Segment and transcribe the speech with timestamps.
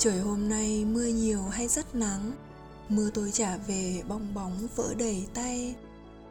[0.00, 2.32] Trời hôm nay mưa nhiều hay rất nắng?
[2.88, 5.74] Mưa tôi trả về bong bóng vỡ đầy tay.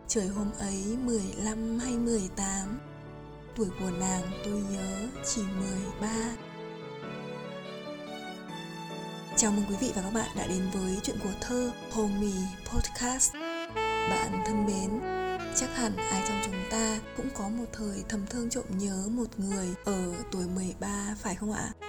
[0.07, 2.79] Trời hôm ấy 15 hay 18
[3.55, 6.09] Tuổi của nàng tôi nhớ chỉ 13
[9.37, 12.33] Chào mừng quý vị và các bạn đã đến với chuyện của thơ Homey
[12.73, 13.33] Podcast.
[14.09, 14.99] Bạn thân mến,
[15.55, 19.27] chắc hẳn ai trong chúng ta cũng có một thời thầm thương trộm nhớ một
[19.37, 21.88] người ở tuổi 13 phải không ạ?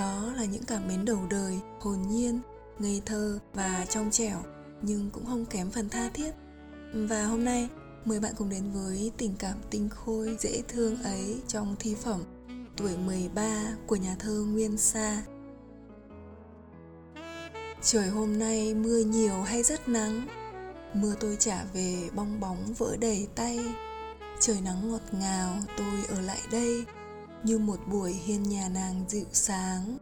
[0.00, 2.40] Đó là những cảm mến đầu đời, hồn nhiên,
[2.78, 4.38] ngây thơ và trong trẻo
[4.82, 6.30] nhưng cũng không kém phần tha thiết.
[6.94, 7.68] Và hôm nay
[8.04, 12.22] mời bạn cùng đến với tình cảm tinh khôi dễ thương ấy trong thi phẩm
[12.76, 15.22] Tuổi 13 của nhà thơ Nguyên Sa.
[17.82, 20.26] Trời hôm nay mưa nhiều hay rất nắng
[20.94, 23.58] Mưa tôi trả về bong bóng vỡ đầy tay
[24.40, 26.84] Trời nắng ngọt ngào tôi ở lại đây
[27.44, 29.98] như một buổi hiên nhà nàng dịu sáng.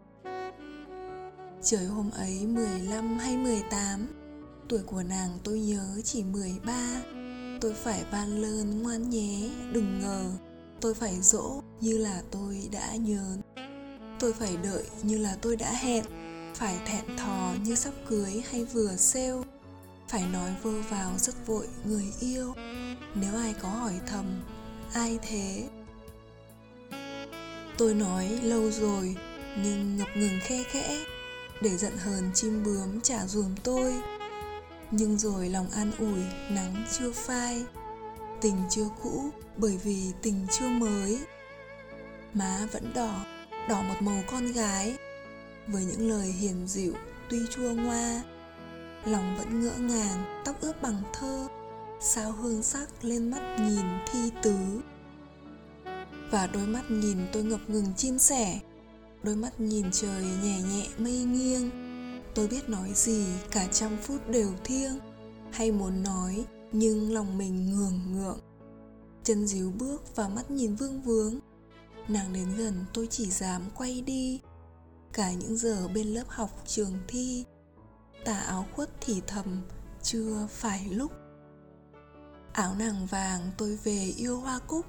[1.62, 4.06] Trời hôm ấy 15 hay 18,
[4.68, 7.02] tuổi của nàng tôi nhớ chỉ 13.
[7.60, 10.30] Tôi phải van lơn ngoan nhé, đừng ngờ.
[10.80, 13.36] Tôi phải dỗ như là tôi đã nhớ.
[14.18, 16.04] Tôi phải đợi như là tôi đã hẹn.
[16.54, 19.42] Phải thẹn thò như sắp cưới hay vừa sale.
[20.08, 22.54] Phải nói vơ vào rất vội người yêu.
[23.14, 24.24] Nếu ai có hỏi thầm,
[24.92, 25.68] ai thế
[27.78, 29.16] Tôi nói lâu rồi,
[29.62, 31.04] nhưng ngập ngừng khe khẽ,
[31.62, 33.94] để giận hờn chim bướm trả dùm tôi.
[34.90, 36.20] Nhưng rồi lòng an ủi,
[36.50, 37.64] nắng chưa phai,
[38.40, 41.18] tình chưa cũ, bởi vì tình chưa mới.
[42.34, 43.24] Má vẫn đỏ
[43.68, 44.96] đỏ một màu con gái.
[45.66, 46.94] Với những lời hiền dịu,
[47.28, 48.22] tuy chua ngoa,
[49.04, 51.48] lòng vẫn ngỡ ngàng, tóc ướp bằng thơ.
[52.00, 54.56] Sao hương sắc lên mắt nhìn thi tứ
[56.30, 58.60] và đôi mắt nhìn tôi ngập ngừng chia sẻ.
[59.22, 61.70] Đôi mắt nhìn trời nhẹ nhẹ mây nghiêng.
[62.34, 64.98] Tôi biết nói gì cả trăm phút đều thiêng
[65.52, 68.38] hay muốn nói, nhưng lòng mình ngường ngượng.
[69.24, 71.38] Chân díu bước và mắt nhìn vương vướng.
[72.08, 74.40] Nàng đến gần tôi chỉ dám quay đi.
[75.12, 77.44] Cả những giờ bên lớp học trường thi,
[78.24, 79.62] tà áo khuất thì thầm,
[80.02, 81.12] chưa phải lúc.
[82.52, 84.86] Áo nàng vàng tôi về yêu hoa cúc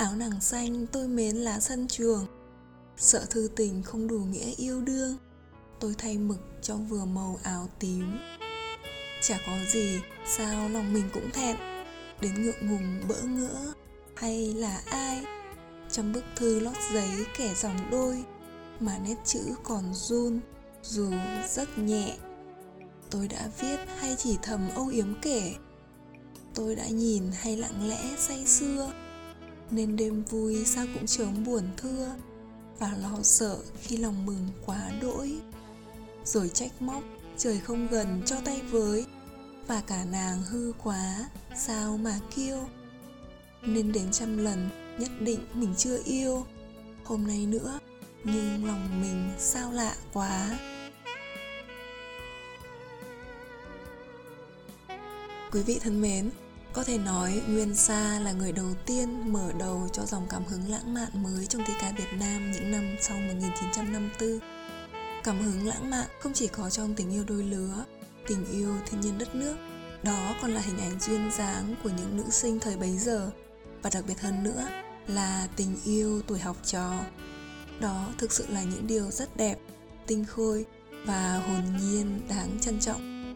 [0.00, 2.26] áo nàng xanh, tôi mến lá sân trường.
[2.96, 5.16] Sợ thư tình không đủ nghĩa yêu đương.
[5.80, 8.18] Tôi thay mực cho vừa màu áo tím.
[9.22, 11.56] Chả có gì, sao lòng mình cũng thẹn.
[12.20, 13.72] Đến ngượng ngùng bỡ ngỡ,
[14.16, 15.24] hay là ai?
[15.90, 18.24] Trong bức thư lót giấy kẻ dòng đôi,
[18.80, 20.40] mà nét chữ còn run,
[20.82, 21.10] dù
[21.48, 22.16] rất nhẹ.
[23.10, 25.54] Tôi đã viết hay chỉ thầm âu yếm kể.
[26.54, 28.92] Tôi đã nhìn hay lặng lẽ say sưa
[29.70, 32.14] nên đêm vui sao cũng chớm buồn thưa.
[32.78, 35.36] Và lo sợ khi lòng mừng quá đỗi.
[36.24, 37.02] Rồi trách móc,
[37.38, 39.06] trời không gần cho tay với.
[39.66, 42.58] Và cả nàng hư quá, sao mà kêu.
[43.62, 46.46] Nên đến trăm lần, nhất định mình chưa yêu.
[47.04, 47.78] Hôm nay nữa,
[48.24, 50.58] nhưng lòng mình sao lạ quá.
[55.52, 56.30] Quý vị thân mến
[56.72, 60.70] có thể nói Nguyên Sa là người đầu tiên mở đầu cho dòng cảm hứng
[60.70, 64.38] lãng mạn mới trong thi ca Việt Nam những năm sau 1954.
[65.24, 67.84] Cảm hứng lãng mạn không chỉ có trong tình yêu đôi lứa,
[68.28, 69.56] tình yêu thiên nhiên đất nước,
[70.02, 73.30] đó còn là hình ảnh duyên dáng của những nữ sinh thời bấy giờ
[73.82, 74.68] và đặc biệt hơn nữa
[75.06, 76.92] là tình yêu tuổi học trò.
[77.80, 79.58] Đó thực sự là những điều rất đẹp,
[80.06, 80.66] tinh khôi
[81.06, 83.34] và hồn nhiên đáng trân trọng.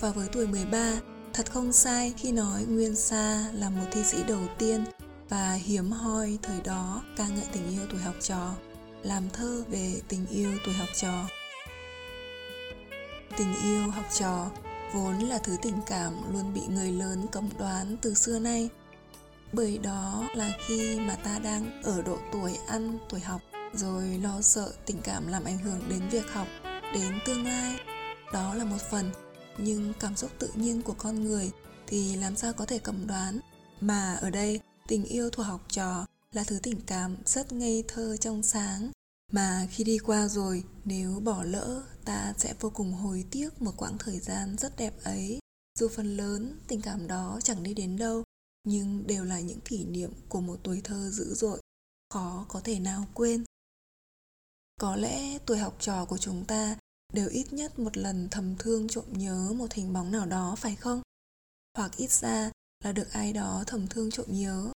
[0.00, 0.92] Và với tuổi 13,
[1.34, 4.84] Thật không sai khi nói Nguyên Sa là một thi sĩ đầu tiên
[5.28, 8.54] và hiếm hoi thời đó ca ngợi tình yêu tuổi học trò,
[9.02, 11.28] làm thơ về tình yêu tuổi học trò.
[13.36, 14.50] Tình yêu học trò
[14.92, 18.68] vốn là thứ tình cảm luôn bị người lớn cấm đoán từ xưa nay.
[19.52, 23.40] Bởi đó là khi mà ta đang ở độ tuổi ăn, tuổi học
[23.72, 26.46] rồi lo sợ tình cảm làm ảnh hưởng đến việc học,
[26.94, 27.76] đến tương lai.
[28.32, 29.10] Đó là một phần
[29.58, 31.50] nhưng cảm xúc tự nhiên của con người
[31.86, 33.40] thì làm sao có thể cầm đoán?
[33.80, 38.16] Mà ở đây, tình yêu thuộc học trò là thứ tình cảm rất ngây thơ
[38.16, 38.90] trong sáng.
[39.32, 43.72] Mà khi đi qua rồi, nếu bỏ lỡ, ta sẽ vô cùng hối tiếc một
[43.76, 45.38] quãng thời gian rất đẹp ấy.
[45.78, 48.24] Dù phần lớn tình cảm đó chẳng đi đến đâu,
[48.64, 51.60] nhưng đều là những kỷ niệm của một tuổi thơ dữ dội,
[52.10, 53.44] khó có thể nào quên.
[54.80, 56.76] Có lẽ tuổi học trò của chúng ta
[57.14, 60.76] đều ít nhất một lần thầm thương trộm nhớ một hình bóng nào đó phải
[60.76, 61.02] không?
[61.76, 62.50] Hoặc ít ra
[62.84, 64.72] là được ai đó thầm thương trộm nhớ.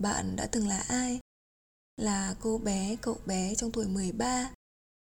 [0.00, 1.20] Bạn đã từng là ai?
[1.96, 4.50] Là cô bé, cậu bé trong tuổi 13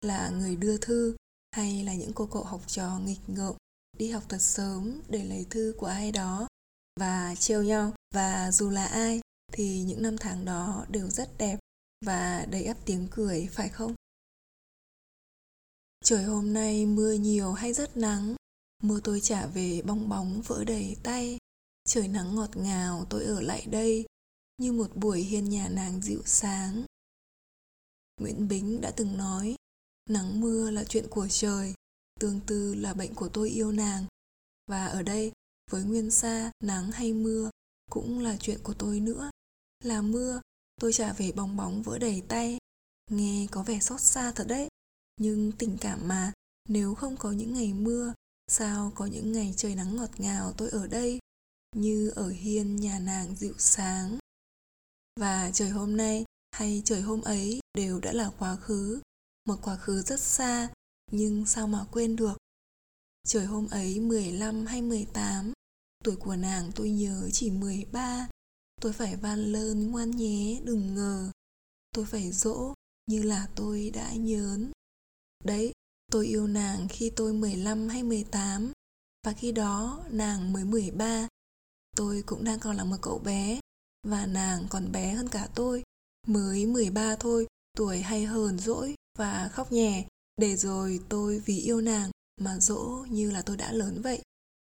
[0.01, 1.17] là người đưa thư
[1.53, 3.55] hay là những cô cậu học trò nghịch ngợm
[3.99, 6.49] đi học thật sớm để lấy thư của ai đó
[7.01, 9.21] và trêu nhau và dù là ai
[9.53, 11.59] thì những năm tháng đó đều rất đẹp
[12.07, 13.95] và đầy ắp tiếng cười phải không
[16.05, 18.37] trời hôm nay mưa nhiều hay rất nắng?
[18.83, 21.39] Mưa tôi trả về bong bóng vỡ đầy tay.
[21.85, 24.07] Trời nắng ngọt ngào, tôi ở lại đây,
[24.59, 26.85] như một buổi hiên nhà nàng dịu sáng.
[28.21, 29.57] Nguyễn bính đã từng nói,
[30.11, 31.75] nắng mưa là chuyện của trời,
[32.21, 34.07] tương tư là bệnh của tôi yêu nàng.
[34.67, 35.33] Và ở đây,
[35.71, 37.51] với nguyên sa, nắng hay mưa,
[37.91, 39.31] cũng là chuyện của tôi nữa.
[39.85, 40.41] Là mưa,
[40.81, 42.59] tôi trả về bong bóng vỡ đầy tay.
[43.11, 44.69] Nghe có vẻ xót xa thật đấy
[45.19, 46.33] nhưng tình cảm mà,
[46.69, 48.15] nếu không có những ngày mưa,
[48.49, 51.19] sao có những ngày trời nắng ngọt ngào tôi ở đây,
[51.77, 54.19] như ở hiên nhà nàng dịu sáng?
[55.21, 59.01] Và trời hôm nay hay trời hôm ấy đều đã là quá khứ,
[59.45, 60.69] một quá khứ rất xa,
[61.11, 62.39] nhưng sao mà quên được?
[63.27, 65.53] Trời hôm ấy 15 hay 18
[66.05, 68.29] tuổi của nàng tôi nhớ chỉ 13
[68.81, 71.31] tôi phải van lơn ngoan nhé đừng ngờ.
[71.95, 72.75] Tôi phải dỗ
[73.07, 74.73] như là tôi đã nhớn
[75.45, 75.73] đấy,
[76.13, 78.73] tôi yêu nàng khi tôi 15 hay 18
[79.27, 81.29] và khi đó, nàng mới 13
[81.99, 83.61] tôi cũng đang còn là một cậu bé,
[84.07, 85.83] và nàng còn bé hơn cả tôi.
[86.27, 87.47] Mới 13 thôi,
[87.77, 90.07] tuổi hay hờn dỗi và khóc nhè.
[90.37, 94.23] Để rồi tôi vì yêu nàng mà dỗ như là tôi đã lớn vậy.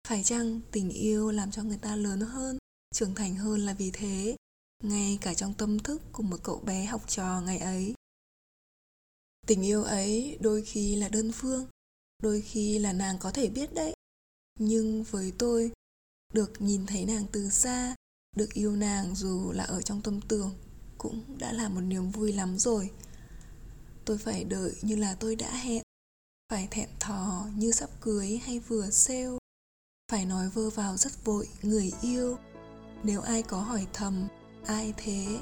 [0.08, 2.58] Phải chăng tình yêu làm cho người ta lớn hơn,
[2.96, 4.36] trưởng thành hơn là vì thế?
[4.84, 7.94] Ngay cả trong tâm thức của một cậu bé học trò ngày ấy
[9.50, 11.68] tình yêu ấy đôi khi là đơn phương,
[12.24, 13.94] đôi khi là nàng có thể biết đấy.
[14.60, 15.72] Nhưng với tôi,
[16.34, 17.96] được nhìn thấy nàng từ xa,
[18.36, 20.56] được yêu nàng dù là ở trong tâm tưởng
[20.98, 22.92] cũng đã là một niềm vui lắm rồi.
[24.06, 25.84] Tôi phải đợi như là tôi đã hẹn,
[26.50, 29.38] phải thẹn thò như sắp cưới hay vừa sale,
[30.12, 32.38] phải nói vơ vào rất vội người yêu.
[33.04, 34.28] Nếu ai có hỏi thầm,
[34.66, 35.40] ai thế?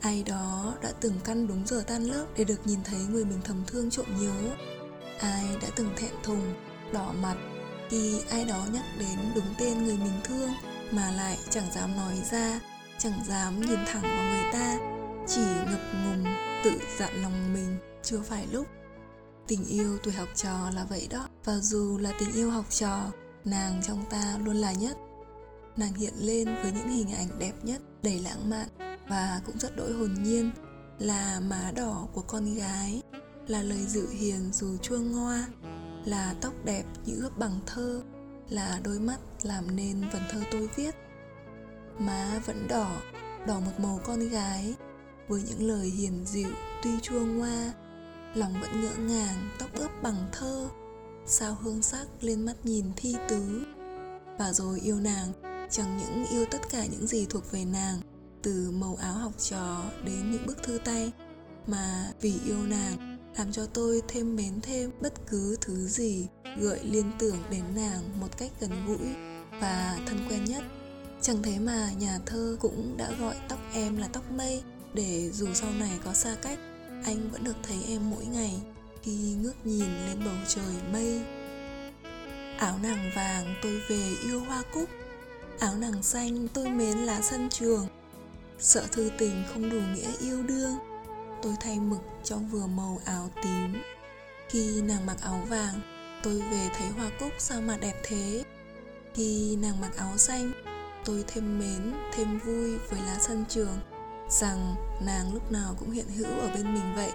[0.00, 3.40] Ai đó đã từng căn đúng giờ tan lớp để được nhìn thấy người mình
[3.44, 4.50] thầm thương trộm nhớ.
[5.20, 6.54] Ai đã từng thẹn thùng,
[6.92, 7.36] đỏ mặt
[7.90, 10.50] khi ai đó nhắc đến đúng tên người mình thương
[10.90, 12.60] mà lại chẳng dám nói ra,
[12.98, 14.78] chẳng dám nhìn thẳng vào người ta,
[15.28, 16.24] chỉ ngập ngùng
[16.64, 18.66] tự dặn lòng mình chưa phải lúc.
[19.46, 23.00] Tình yêu tuổi học trò là vậy đó, và dù là tình yêu học trò,
[23.44, 24.96] nàng trong ta luôn là nhất.
[25.76, 29.76] Nàng hiện lên với những hình ảnh đẹp nhất, đầy lãng mạn và cũng rất
[29.76, 30.50] đỗi hồn nhiên
[30.98, 33.02] là má đỏ của con gái,
[33.46, 35.46] là lời dịu hiền dù chua ngoa,
[36.04, 38.02] là tóc đẹp như ướp bằng thơ,
[38.48, 40.94] là đôi mắt làm nên vần thơ tôi viết.
[41.98, 42.90] Má vẫn đỏ
[43.46, 44.74] đỏ một màu con gái,
[45.28, 46.50] với những lời hiền dịu
[46.82, 47.72] tuy chua ngoa,
[48.34, 50.68] lòng vẫn ngỡ ngàng, tóc ướp bằng thơ,
[51.26, 53.62] sao hương sắc lên mắt nhìn thi tứ.
[54.38, 55.32] Và rồi yêu nàng,
[55.70, 58.00] chẳng những yêu tất cả những gì thuộc về nàng
[58.42, 61.12] từ màu áo học trò đến những bức thư tay.
[61.66, 66.26] Mà vì yêu nàng, làm cho tôi thêm mến thêm bất cứ thứ gì
[66.58, 69.08] gợi liên tưởng đến nàng một cách gần gũi
[69.60, 70.62] và thân quen nhất.
[71.20, 74.62] Chẳng thế mà nhà thơ cũng đã gọi tóc em là tóc mây,
[74.94, 76.58] để dù sau này có xa cách,
[77.04, 78.60] anh vẫn được thấy em mỗi ngày
[79.02, 81.22] khi ngước nhìn lên bầu trời mây.
[82.58, 84.88] Áo nàng vàng tôi về yêu hoa cúc,
[85.58, 87.86] áo nàng xanh tôi mến lá sân trường
[88.60, 90.78] sợ thư tình không đủ nghĩa yêu đương.
[91.42, 93.82] Tôi thay mực cho vừa màu áo tím.
[94.48, 95.80] Khi nàng mặc áo vàng,
[96.22, 98.44] tôi về thấy hoa cúc sao mà đẹp thế.
[99.14, 100.52] Khi nàng mặc áo xanh,
[101.04, 103.78] tôi thêm mến, thêm vui với lá sân trường.
[104.30, 104.74] Rằng
[105.06, 107.12] nàng lúc nào cũng hiện hữu ở bên mình vậy.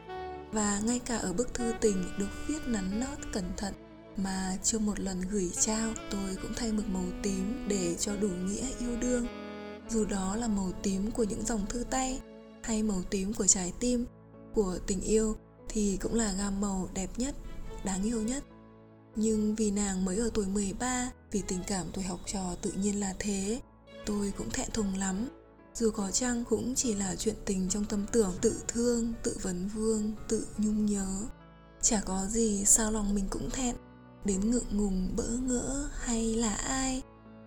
[0.51, 3.73] Và ngay cả ở bức thư tình được viết nắn nót cẩn thận,
[4.17, 8.27] mà chưa một lần gửi trao, tôi cũng thay mực màu tím để cho đủ
[8.27, 9.27] nghĩa yêu đương
[9.89, 12.21] dù đó là màu tím của những dòng thư tay
[12.63, 14.05] hay màu tím của trái tim
[14.53, 15.35] của tình yêu
[15.69, 17.35] thì cũng là gam màu đẹp nhất,
[17.83, 18.43] đáng yêu nhất.
[19.15, 22.99] Nhưng vì nàng mới ở tuổi 13 vì tình cảm tuổi học trò tự nhiên
[22.99, 23.61] là thế,
[24.05, 25.29] tôi cũng thẹn thùng lắm.
[25.73, 29.67] Dù có chăng cũng chỉ là chuyện tình trong tâm tưởng tự thương, tự vấn
[29.67, 31.07] vương, tự nhung nhớ.
[31.81, 33.75] Chả có gì sao lòng mình cũng thẹn,
[34.25, 37.01] đến ngượng ngùng bỡ ngỡ hay là ai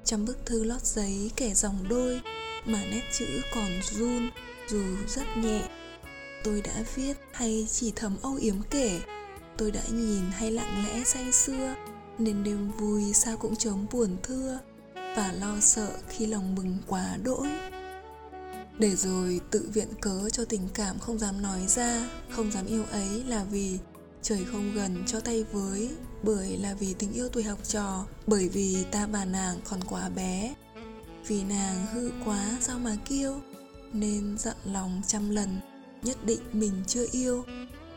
[0.08, 2.20] trong bức thư lót giấy kẻ dòng đôi
[2.64, 4.30] mà nét chữ còn run
[4.68, 5.68] dù rất nhẹ.
[6.44, 9.00] Tôi đã viết hay chỉ thầm âu yếm kể.
[9.56, 11.74] Tôi đã nhìn hay lặng lẽ say sưa,
[12.18, 14.58] nên đêm vui sao cũng chống buồn thưa
[14.94, 17.48] và lo sợ khi lòng mừng quá đỗi.
[18.78, 22.84] Để rồi tự viện cớ cho tình cảm không dám nói ra, không dám yêu
[22.90, 23.78] ấy là vì
[24.22, 25.90] trời không gần cho tay với,
[26.22, 30.08] bởi là vì tình yêu tuổi học trò, bởi vì ta bà nàng còn quá
[30.08, 30.54] bé.
[31.26, 33.40] Vì nàng hư quá, sao mà kêu?
[33.92, 35.60] Nên giận lòng trăm lần,
[36.02, 37.44] nhất định mình chưa yêu.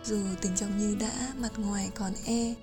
[0.04, 2.54] Dù tình chồng như đã, mặt ngoài còn e.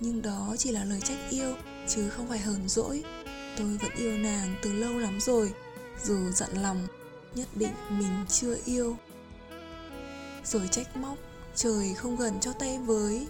[0.00, 1.54] Nhưng đó chỉ là lời trách yêu,
[1.88, 3.04] chứ không phải hờn dỗi.
[3.58, 5.52] Tôi vẫn yêu nàng từ lâu lắm rồi,
[6.04, 6.86] dù giận lòng,
[7.34, 8.96] nhất định mình chưa yêu.
[10.44, 11.18] Rồi trách móc
[11.58, 13.26] trời không gần cho tay với,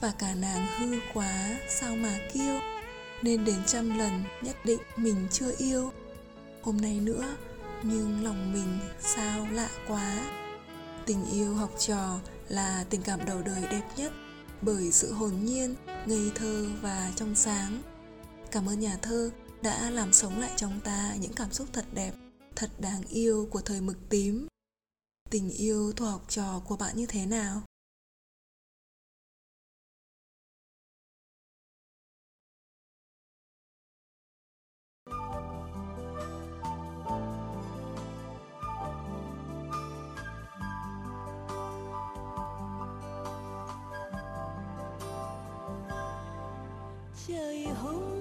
[0.00, 2.60] và cả nàng hư quá sao mà kêu.
[3.22, 5.92] Nên đến trăm lần nhất định mình chưa yêu.
[6.62, 7.36] Hôm nay nữa,
[7.82, 10.30] nhưng lòng mình sao lạ quá.
[11.06, 14.12] Tình yêu học trò là tình cảm đầu đời đẹp nhất,
[14.62, 15.74] bởi sự hồn nhiên,
[16.06, 17.82] ngây thơ và trong sáng.
[18.50, 19.30] Cảm ơn nhà thơ
[19.62, 22.12] đã làm sống lại trong ta những cảm xúc thật đẹp,
[22.56, 24.46] thật đáng yêu của thời mực tím.
[25.30, 27.62] Tình yêu thuộc học trò của bạn như thế nào?
[47.28, 48.19] Trời hôm nay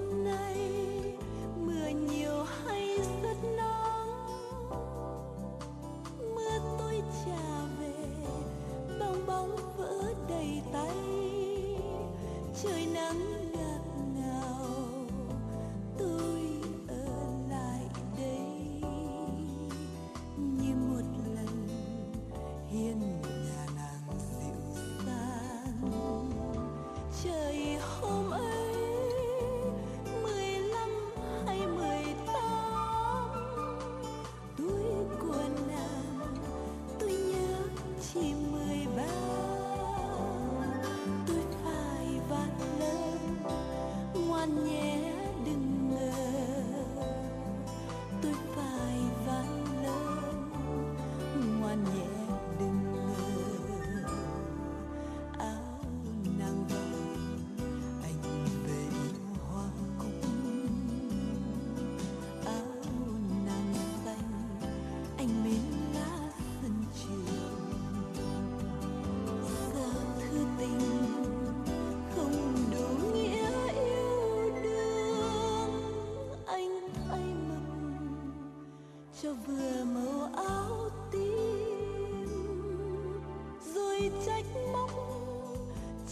[84.26, 84.90] trách móc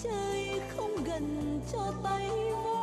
[0.03, 2.29] trời không gần cho tay
[2.63, 2.76] vô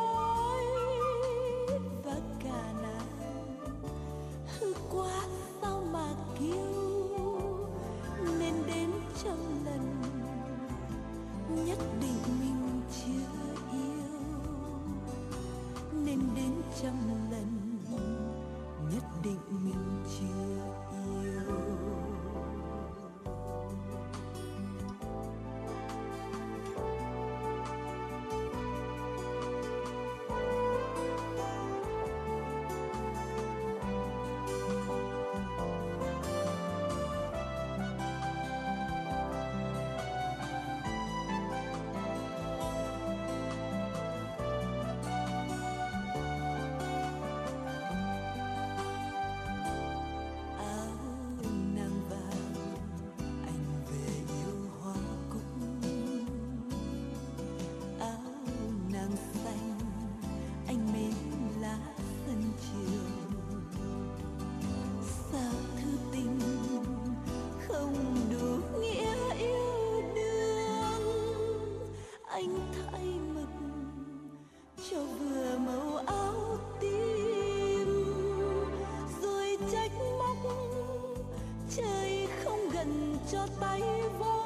[82.85, 83.81] dần cho tay
[84.19, 84.44] vô